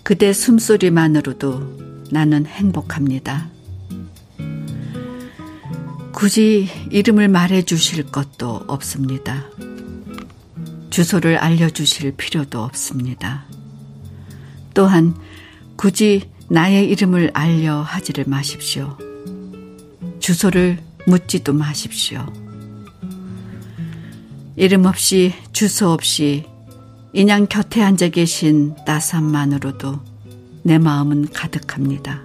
[0.03, 3.51] 그대 숨소리만으로도 나는 행복합니다.
[6.21, 9.47] 굳이 이름을 말해 주실 것도 없습니다.
[10.91, 13.47] 주소를 알려주실 필요도 없습니다.
[14.75, 15.15] 또한
[15.77, 18.99] 굳이 나의 이름을 알려 하지를 마십시오.
[20.19, 22.27] 주소를 묻지도 마십시오.
[24.57, 26.45] 이름 없이 주소 없이
[27.15, 30.01] 인양 곁에 앉아 계신 따삼만으로도
[30.65, 32.21] 내 마음은 가득합니다.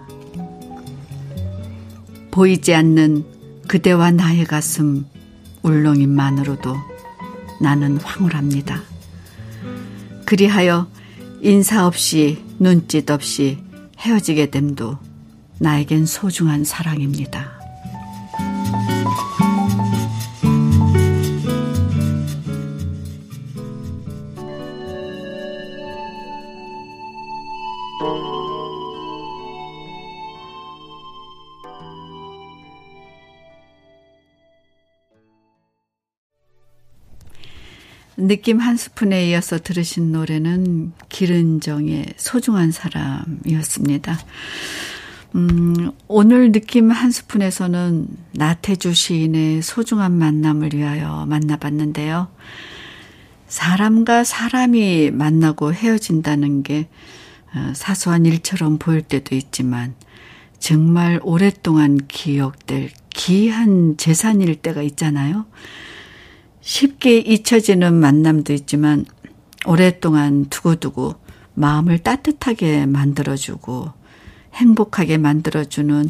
[2.32, 3.35] 보이지 않는
[3.68, 5.06] 그대와 나의 가슴
[5.64, 6.76] 울렁임만으로도
[7.62, 8.82] 나는 황홀합니다.
[10.26, 10.88] 그리하여
[11.42, 13.60] 인사 없이 눈짓 없이
[14.00, 14.98] 헤어지게 됨도
[15.60, 17.55] 나에겐 소중한 사랑입니다.
[38.28, 44.18] 느낌 한 스푼에 이어서 들으신 노래는 기른정의 소중한 사람이었습니다.
[45.36, 52.30] 음, 오늘 느낌 한 스푼에서는 나태주 시인의 소중한 만남을 위하여 만나봤는데요.
[53.48, 56.88] 사람과 사람이 만나고 헤어진다는 게
[57.54, 59.94] 어, 사소한 일처럼 보일 때도 있지만
[60.60, 65.46] 정말 오랫동안 기억될 귀한 재산일 때가 있잖아요.
[66.66, 69.06] 쉽게 잊혀지는 만남도 있지만
[69.68, 71.14] 오랫동안 두고두고
[71.54, 73.94] 마음을 따뜻하게 만들어주고
[74.56, 76.10] 행복하게 만들어주는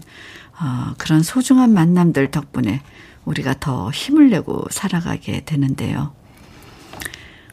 [0.62, 2.82] 어, 그런 소중한 만남들 덕분에
[3.26, 6.14] 우리가 더 힘을 내고 살아가게 되는데요.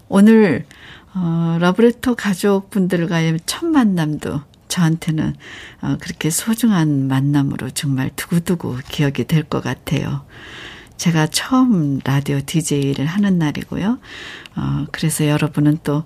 [0.09, 0.65] 오늘
[1.15, 5.35] 어, 러브레터 가족분들과의 첫 만남도 저한테는
[5.81, 10.25] 어, 그렇게 소중한 만남으로 정말 두고두고 기억이 될 것 같아요.
[11.03, 13.99] 제가 처음 라디오 DJ를 하는 날이고요.
[14.55, 16.05] 어, 그래서 여러분은 또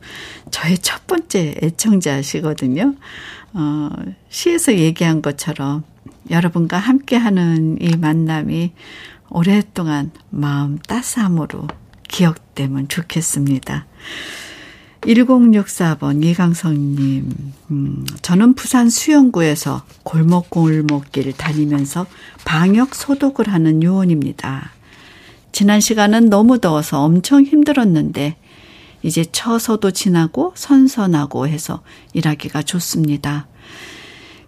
[0.51, 2.95] 저의 첫 번째 애청자시거든요.
[3.53, 3.91] 어,
[4.31, 5.85] 시에서 얘기한 것처럼
[6.31, 8.73] 여러분과 함께 하는 이 만남이
[9.29, 11.69] 오랫동안 마음 따스함으로
[12.09, 13.85] 기억되면 좋겠습니다.
[15.03, 22.07] 1064번 이강성님, 음, 저는 부산 수영구에서 골목골목길 다니면서
[22.47, 24.76] 방역 소독을 하는 요원입니다.
[25.57, 28.37] 지난 시간은 너무 더워서 엄청 힘들었는데
[29.03, 31.81] 이제 처서도 지나고 선선하고 해서
[32.13, 33.47] 일하기가 좋습니다.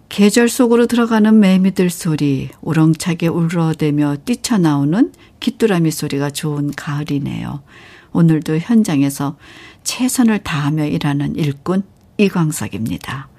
[0.09, 7.63] 계절 속으로 들어가는 매미들 소리, 우렁차게 울어대며 뛰쳐나오는 귀뚜라미 소리가 좋은 가을이네요.
[8.11, 9.35] 오늘도 현장에서
[9.83, 11.81] 최선을 다하며 일하는 일꾼
[12.19, 13.29] 이광석입니다.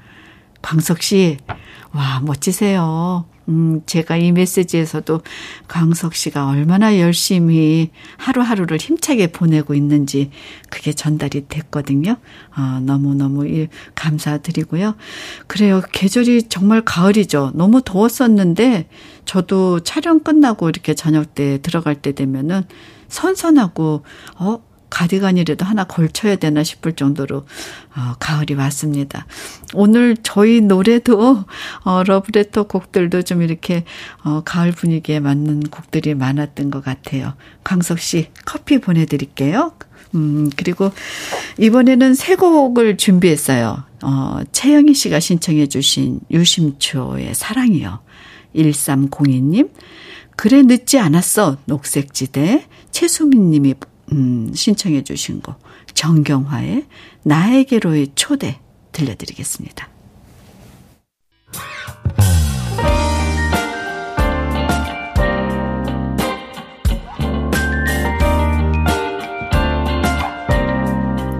[0.61, 1.37] 광석 씨,
[1.93, 3.27] 와, 멋지세요.
[3.51, 5.21] 음, 제가 이 메시지에서도
[5.67, 10.31] 강석 씨가 얼마나 열심히 하루하루를 힘차게 보내고 있는지
[10.71, 12.17] 그게 전달이 됐거든요.
[12.57, 13.45] 어, 너무너무
[13.97, 14.95] 감사드리고요.
[15.49, 15.83] 그래요.
[15.93, 17.51] 계절이 정말 가을이죠.
[17.55, 18.89] 너무 더웠었는데
[19.25, 22.63] 저도 촬영 끝나고 이렇게 저녁 때 들어갈 때 되면은
[23.09, 24.05] 선선하고,
[24.37, 29.27] 어, 가디건이라도 하나 걸쳐야 되나 싶을 정도로 어, 가을이 왔습니다.
[29.73, 31.45] 오늘 저희 노래도
[31.85, 33.85] 어, 러브레터 곡들도 좀 이렇게
[34.25, 37.35] 어, 가을 분위기에 맞는 곡들이 많았던 것 같아요.
[37.65, 39.73] 광석 씨 커피 보내드릴게요.
[40.15, 40.91] 음, 그리고
[41.59, 43.85] 이번에는 새 곡을 준비했어요.
[44.03, 48.01] 어, 최영희 씨가 신청해 주신 유심초의 사랑이요.
[48.55, 49.71] 1302님.
[50.37, 51.59] 그래 늦지 않았어.
[51.67, 52.67] 녹색지대.
[52.91, 53.75] 최수민 님이
[54.13, 55.57] 음, 신청해 주신 곡
[55.95, 56.87] 정경화의
[57.23, 58.61] 나에게로의 초대
[58.93, 59.89] 들려드리겠습니다.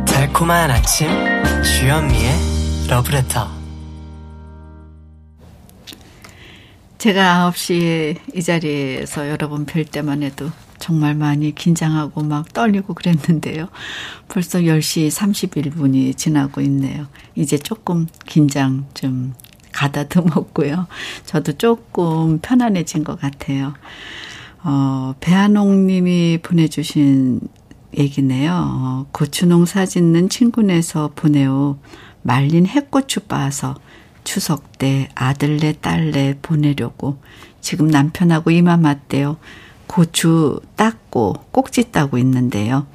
[0.07, 1.09] 달콤한 아침
[1.63, 2.33] 주현미의
[2.89, 3.61] 러브레터
[6.99, 10.51] 제가 9시에 이 자리에서 여러분 뵐 때만 해도
[10.81, 13.69] 정말 많이 긴장하고 막 떨리고 그랬는데요.
[14.29, 17.07] 벌써 10시 31분이 지나고 있네요.
[17.37, 19.35] 이제 조금 긴장 좀
[19.73, 20.89] 가다듬었고요.
[21.27, 23.75] 저도 조금 편안해진 것 같아요.
[24.65, 27.41] 어, 배한옥 님이 보내주신
[27.97, 28.53] 얘기네요.
[28.55, 31.79] 어, 고추 농 사 짓는 친구네서 보내오.
[32.23, 33.77] 말린 해고추 빻아서
[34.25, 37.19] 추석 때 아들네 딸네 보내려고
[37.63, 39.39] 지금 남편하고 이마 맞대요.
[39.91, 42.87] 고추 닦고 꼭지 따고 있는데요.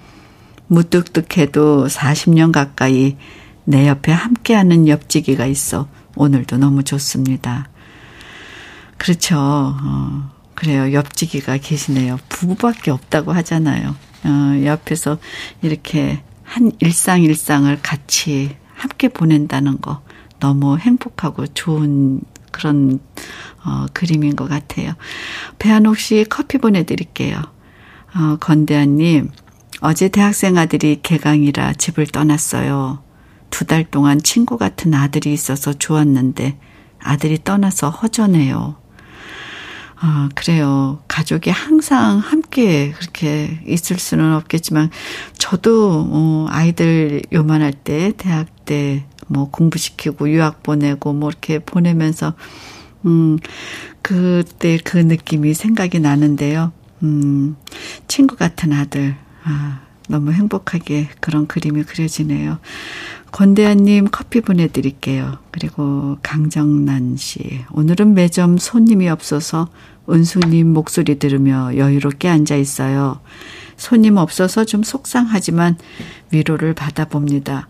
[0.68, 3.18] 무뚝뚝해도 40년 가까이
[3.66, 7.68] 내 옆에 함께하는 옆지기가 있어 오늘도 너무 좋습니다.
[8.98, 9.36] 그렇죠.
[9.38, 10.94] 어, 그래요.
[10.94, 12.18] 옆지기가 계시네요.
[12.30, 13.94] 부부밖에 없다고 하잖아요.
[14.24, 15.18] 어, 옆에서
[15.62, 20.02] 이렇게 한 일상 일상을 같이 함께 보낸다는 거
[20.40, 22.22] 너무 행복하고 좋은
[22.56, 23.00] 그런
[23.66, 24.94] 어, 그림인 것 같아요.
[25.60, 27.42] 배한옥 씨 커피 보내드릴게요.
[28.16, 29.30] 어, 건대한님,
[29.82, 33.04] 어제 대학생 아들이 개강이라 집을 떠났어요.
[33.50, 36.58] 두 달 동안 친구 같은 아들이 있어서 좋았는데
[37.02, 38.78] 아들이 떠나서 허전해요.
[39.98, 41.02] 아, 그래요.
[41.08, 44.90] 가족이 항상 함께 그렇게 있을 수는 없겠지만,
[45.38, 52.34] 저도, 어, 아이들 요만할 때, 대학 때, 뭐 공부시키고 유학 보내고 뭐 이렇게 보내면서,
[53.06, 53.38] 음,
[54.02, 56.72] 그때 그 느낌이 생각이 나는데요.
[57.04, 57.56] 음,
[58.08, 62.60] 친구 같은 아들, 아, 너무 행복하게 그런 그림이 그려지네요.
[63.32, 65.40] 권대한님 커피 보내드릴게요.
[65.52, 67.66] 그리고 강정란 씨.
[67.72, 69.70] 오늘은 매점 손님이 없어서
[70.10, 73.20] 은숙님 목소리 들으며 여유롭게 앉아 있어요.
[73.78, 75.78] 손님 없어서 좀 속상하지만
[76.36, 77.68] 위로를 받아봅니다.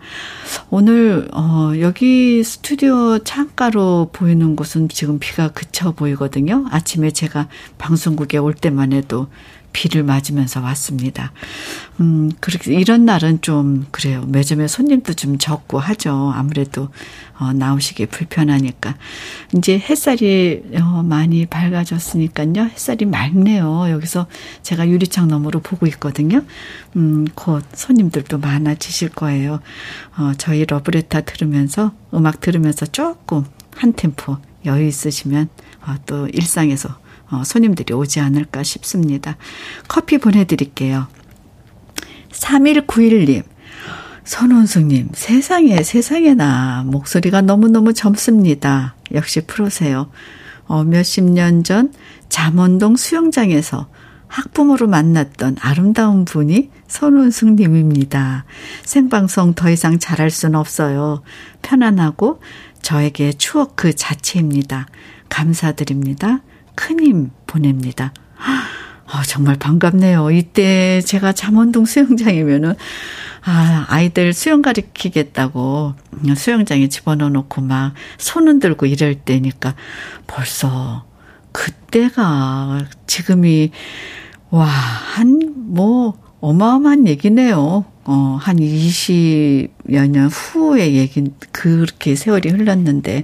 [0.69, 6.65] 오늘 어 여기 스튜디오 창가로 보이는 곳은 지금 비가 그쳐 보이거든요.
[6.71, 7.47] 아침에 제가
[7.77, 9.27] 방송국에 올 때만 해도
[9.75, 11.33] 비를 맞으면서 왔습니다.
[11.99, 14.23] 음, 그렇게, 이런 날은 좀, 그래요.
[14.25, 16.31] 매점에 손님도 좀 적고 하죠.
[16.33, 16.87] 아무래도,
[17.37, 18.95] 어, 나오시기 불편하니까.
[19.57, 22.69] 이제 햇살이, 어, 많이 밝아졌으니까요.
[22.71, 23.89] 햇살이 맑네요.
[23.89, 24.27] 여기서
[24.63, 26.43] 제가 유리창 너머로 보고 있거든요.
[26.95, 29.59] 음, 곧 손님들도 많 아지실 거예요.
[30.17, 33.45] 어, 저희 러브레타 들으면서, 음악 들으면서 조금
[33.75, 35.49] 한 템포 여유 있으시면,
[35.85, 36.97] 어, 또 일상에서
[37.31, 39.35] 어, 손님들이 오지 않을까 싶습니다.
[39.87, 41.07] 커피 보내드릴게요.
[42.31, 43.43] 3191님,
[44.23, 48.95] 선원숙님, 세상에, 세상에나, 목소리가 너무너무 젊습니다.
[49.13, 50.09] 역시 프로세요.
[50.67, 51.93] 어, 몇십 년 전
[52.29, 53.87] 잠원동 수영장에서
[54.27, 58.45] 학부모로 만났던 아름다운 분이 선원숙님입니다.
[58.83, 61.21] 생방송 더 이상 잘할 수는 없어요.
[61.61, 62.41] 편안하고
[62.81, 64.87] 저에게 추억 그 자체입니다.
[65.29, 66.41] 감사드립니다.
[66.75, 68.13] 큰힘 보냅니다.
[69.07, 70.31] 아, 정말 반갑네요.
[70.31, 72.75] 이때 제가 잠원동 수영장이면은,
[73.43, 75.93] 아, 아이들 수영 가르치겠다고
[76.35, 79.75] 수영장에 집어넣어 놓고 막 손은 들고 이럴 때니까
[80.25, 81.05] 벌써
[81.51, 83.71] 그때가 지금이,
[84.49, 87.85] 와, 한, 뭐, 어마어마한 얘기네요.
[88.03, 93.23] 어, 한 20여 년 후의 얘기, 그렇게 세월이 흘렀는데,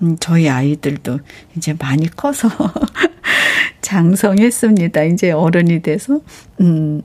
[0.00, 1.20] 음, 저희 아이들도
[1.56, 2.48] 이제 많이 커서
[3.82, 5.04] 장성했습니다.
[5.04, 6.20] 이제 어른이 돼서,
[6.62, 7.02] 음,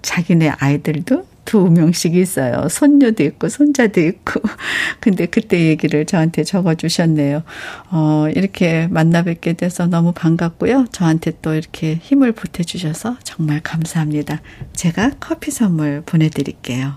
[0.00, 2.68] 자기네 아이들도 두 명씩 있어요.
[2.68, 4.40] 손녀도 있고, 손자도 있고.
[5.00, 7.42] 근데 그때 얘기를 저한테 적어 주셨네요.
[7.90, 10.86] 어, 이렇게 만나 뵙게 돼서 너무 반갑고요.
[10.92, 14.42] 저한테 또 이렇게 힘을 보태 주셔서 정말 감사합니다.
[14.74, 16.94] 제가 커피 선물 보내 드릴게요.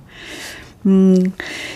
[0.85, 1.31] 음,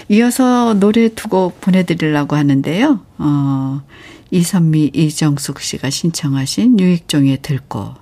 [0.09, 2.99] 이어서 노래 두 곡 보내 드리려고 하는데요.
[3.17, 3.82] 어,
[4.30, 7.95] 이선미, 이정숙 씨가 신청하신 유익종의 들고,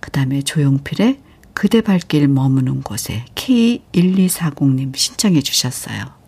[0.00, 1.18] 그 다음에 조용필의
[1.54, 6.21] 그대 발길 머무는 곳에 K1240님 신청해 주셨어요.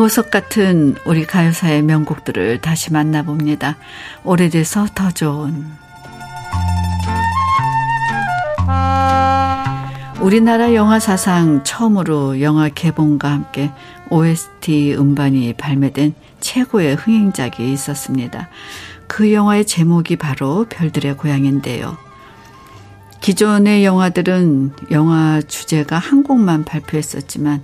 [0.00, 3.76] 보석 같은 우리 가요사의 명곡들을 다시 만나봅니다.
[4.24, 5.66] 오래돼서 더 좋은.
[10.22, 13.72] 우리나라 영화 사상 처음으로 영화 개봉과 함께
[14.08, 18.48] OST 음반이 발매된 최고의 흥행작이 있었습니다.
[19.06, 21.98] 그 영화의 제목이 바로 별들의 고향인데요.
[23.20, 27.62] 기존의 영화들은 영화 주제가 한 곡만 발표했었지만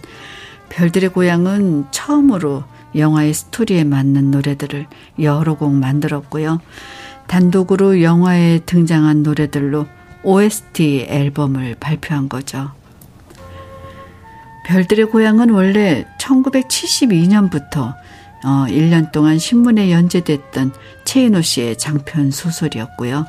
[0.77, 2.63] 별들의 고향은 처음으로
[2.95, 4.87] 영화의 스토리에 맞는 노래들을
[5.21, 6.61] 여러 곡 만들었고요.
[7.29, 9.87] 단독으로 영화에 등장한 노래들로
[10.23, 12.73] OST 앨범을 발표한 거죠.
[14.67, 17.95] 별들의 고향은 원래 1972년부터
[18.45, 20.75] 어, 1년 동안 신문에 연재됐던
[21.07, 23.25] 최인호 씨의 장편 소설이었고요.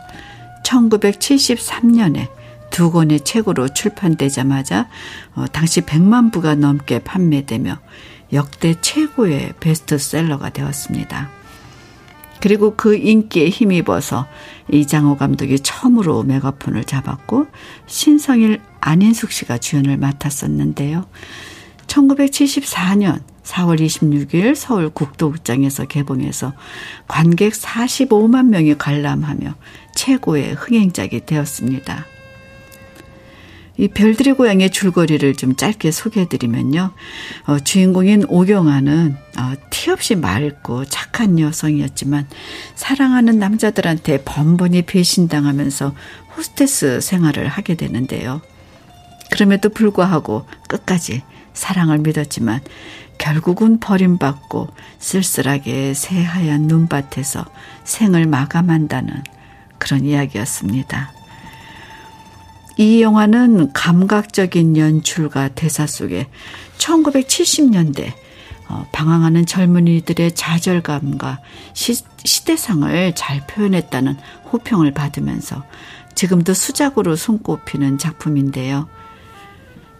[0.65, 2.27] 1973년에
[2.70, 4.88] 두 권의 책으로 출판되자마자
[5.36, 7.80] 어, 당시 100만 부가 넘게 판매되며
[8.34, 11.30] 역대 최고의 베스트셀러가 되었습니다.
[12.39, 14.28] 그리고 그 인기에 힘입어서
[14.72, 17.47] 이장호 감독이 처음으로 메가폰을 잡았고
[17.88, 21.07] 신성일 안인숙 씨가 주연을 맡았었는데요.
[21.88, 26.53] 1974년 4월 26일 서울 국도극장에서 개봉해서
[27.07, 29.55] 관객 45만 명이 관람하며
[29.95, 32.05] 최고의 흥행작이 되었습니다.
[33.78, 36.91] 이 별들의 고향의 줄거리를 좀 짧게 소개해드리면요.
[37.45, 42.28] 어, 주인공인 오경아는 어, 티 없이 맑고 착한 여성이었지만
[42.75, 45.93] 사랑하는 남자들한테 번번이 배신당하면서
[46.36, 48.41] 호스테스 생활을 하게 되는데요.
[49.32, 51.21] 그럼에도 불구하고 끝까지
[51.53, 52.61] 사랑을 믿었지만
[53.17, 54.69] 결국은 버림받고
[54.99, 57.45] 쓸쓸하게 새하얀 눈밭에서
[57.84, 59.23] 생을 마감한다는
[59.78, 61.16] 그런 이야기였습니다.
[62.78, 66.28] 이 영화는 감각적인 연출과 대사 속에
[66.78, 68.13] 1970년대
[68.69, 71.39] 어, 방황하는 젊은이들의 좌절감과
[71.73, 74.17] 시, 시대상을 잘 표현했다는
[74.51, 75.63] 호평을 받으면서
[76.15, 78.88] 지금도 수작으로 손꼽히는 작품인데요.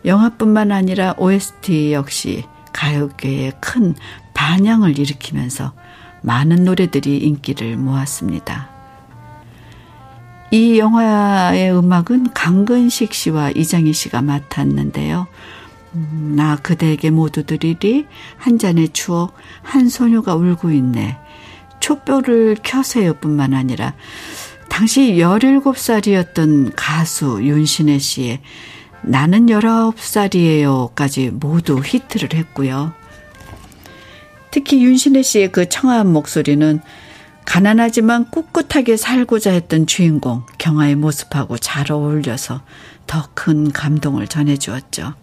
[0.06, 3.96] 영화뿐만 아니라 OST 역시 가요계에 큰
[4.34, 5.74] 반향을 일으키면서
[6.22, 8.77] 많은 노래들이 인기를 모았습니다.
[10.52, 15.28] 이 영화의 음악은 강근식 씨와 이장희 씨가 맡았는데요.
[15.96, 18.06] 음, 나 그대에게 모두 드리리
[18.38, 21.18] 한 잔의 추억 한 소녀가 울고 있네
[21.80, 23.94] 촛불을 켜세요 뿐만 아니라
[24.70, 28.42] 당시 17살이었던 가수 윤신혜 씨의
[29.02, 32.94] 나는 19살이에요까지 모두 히트를 했고요.
[34.52, 36.82] 특히 윤신혜 씨의 그 청아한 목소리는
[37.48, 42.62] 가난하지만 꿋꿋하게 살고자 했던 주인공 경아의 모습하고 잘 어울려서
[43.08, 45.14] 더 큰 감동을 전해주었죠.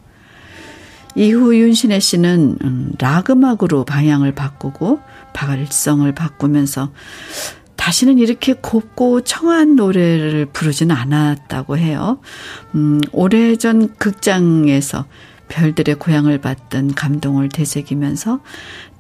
[1.17, 5.01] 이후 윤신혜 씨는 음, 락 음악으로 방향을 바꾸고
[5.35, 6.91] 발성을 바꾸면서
[7.77, 12.21] 다시는 이렇게 곱고 청아한 노래를 부르지는 않았다고 해요.
[12.75, 15.05] 음, 오래전 극장에서
[15.49, 18.41] 별들의 고향을 봤던 감동을 되새기면서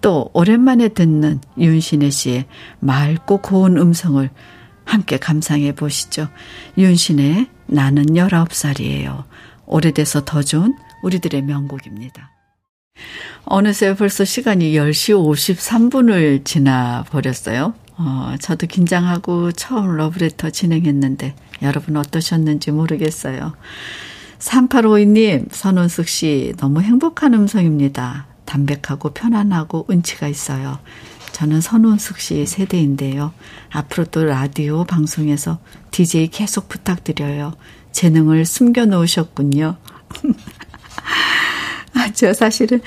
[0.04, 2.44] 또 오랜만에 듣는 윤신혜 씨의
[2.80, 4.28] 맑고 고운 음성을
[4.84, 6.28] 함께 감상해 보시죠.
[6.76, 9.24] 윤신의 나는 19살이에요.
[9.64, 12.30] 오래돼서 더 좋은 우리들의 명곡입니다.
[13.46, 17.72] 어느새 벌써 시간이 10시 53분을 지나 버렸어요.
[17.96, 23.54] 어, 저도 긴장하고 처음 러브레터 진행했는데 여러분 어떠셨는지 모르겠어요.
[24.38, 28.33] 3852님, 선원숙 씨, 너무 행복한 음성입니다.
[28.44, 30.78] 담백하고 편안하고 운치가 있어요.
[31.32, 33.32] 저는 선운숙 씨 세대인데요.
[33.70, 35.58] 앞으로도 라디오 방송에서
[35.90, 37.54] DJ 계속 부탁드려요.
[37.92, 39.76] 재능을 숨겨 놓으셨군요.
[41.94, 42.80] 아, 저 사실은,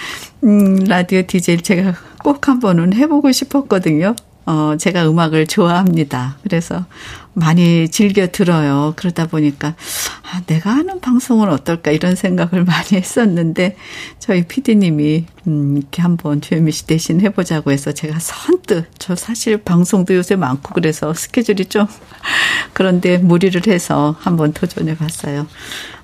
[0.44, 1.94] 음, 라디오 DJ 제가
[2.24, 4.16] 꼭 한 번은 해보고 싶었거든요.
[4.48, 6.38] 어, 제가 음악을 좋아합니다.
[6.42, 6.86] 그래서
[7.34, 8.94] 많이 즐겨 들어요.
[8.96, 9.76] 그러다 보니까,
[10.24, 13.76] 아, 내가 하는 방송은 어떨까 이런 생각을 많이 했었는데,
[14.20, 20.16] 저희 PD님이, 음, 이렇게 한번 주현미 씨 대신 해보자고 해서 제가 선뜻, 저 사실 방송도
[20.16, 21.86] 요새 많고 그래서 스케줄이 좀,
[22.72, 25.46] 그런데 무리를 해서 한번 도전해 봤어요.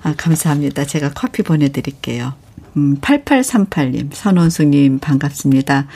[0.02, 0.84] 아, 감사합니다.
[0.84, 2.43] 제가 커피 보내드릴게요.
[2.76, 5.86] 음, 8838님, 선원숙님 반갑습니다.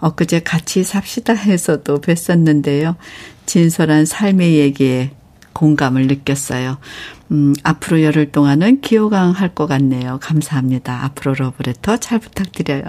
[0.00, 2.96] 엊그제 같이 삽시다 해서도 뵀었는데요.
[3.46, 5.12] 진솔한 삶의 얘기에
[5.54, 6.76] 공감을 느꼈어요.
[7.32, 10.18] 음, 앞으로 열흘 동안은 기호강 할 것 같네요.
[10.20, 11.04] 감사합니다.
[11.04, 12.82] 앞으로 러브레터 잘 부탁드려요.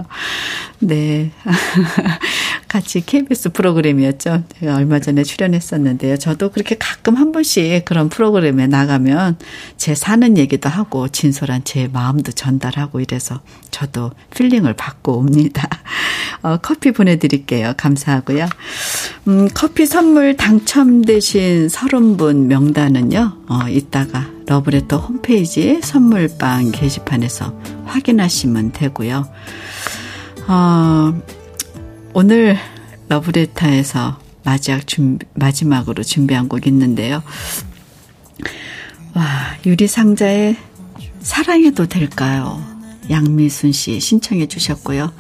[0.80, 1.32] 네.
[2.68, 4.44] 같이 KBS 프로그램이었죠.
[4.60, 6.18] 제가 얼마 전에 출연했었는데요.
[6.18, 9.38] 저도 그렇게 가끔 한 번씩 그런 프로그램에 나가면
[9.78, 13.40] 제 사는 얘기도 하고 진솔한 제 마음도 전달하고 이래서
[13.72, 15.70] 저도 feeling을 받고 옵니다.
[16.44, 17.74] 어, 커피 보내드릴게요.
[17.78, 18.48] 감사하고요.
[19.30, 27.54] 음, 커피 선물 당첨되신 30분 명단은요, 어, 이따가 러브레터 홈페이지 선물방 게시판에서
[27.86, 29.28] 확인하시면 되고요.
[30.48, 31.22] 어,
[32.14, 32.58] 오늘
[33.10, 37.24] 러브레터에서 마지막 준비, 마지막으로 준비한 곡 있는데요.
[39.14, 39.26] 와,
[39.66, 40.58] 유리상자의
[41.20, 42.64] 사랑해도 될까요?
[43.10, 45.12] 양미순 씨 신청해 주셨고요.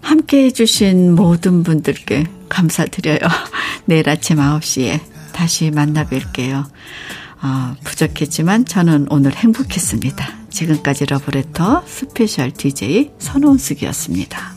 [0.00, 3.18] 함께 해주신 모든 분들께 감사드려요.
[3.86, 5.00] 내일 아침 9시에
[5.32, 6.66] 다시 만나 뵐게요.
[7.44, 10.46] 어, 부족했지만 저는 오늘 행복했습니다.
[10.48, 14.54] 지금까지 러브레터 special DJ 선원숙이었습니다.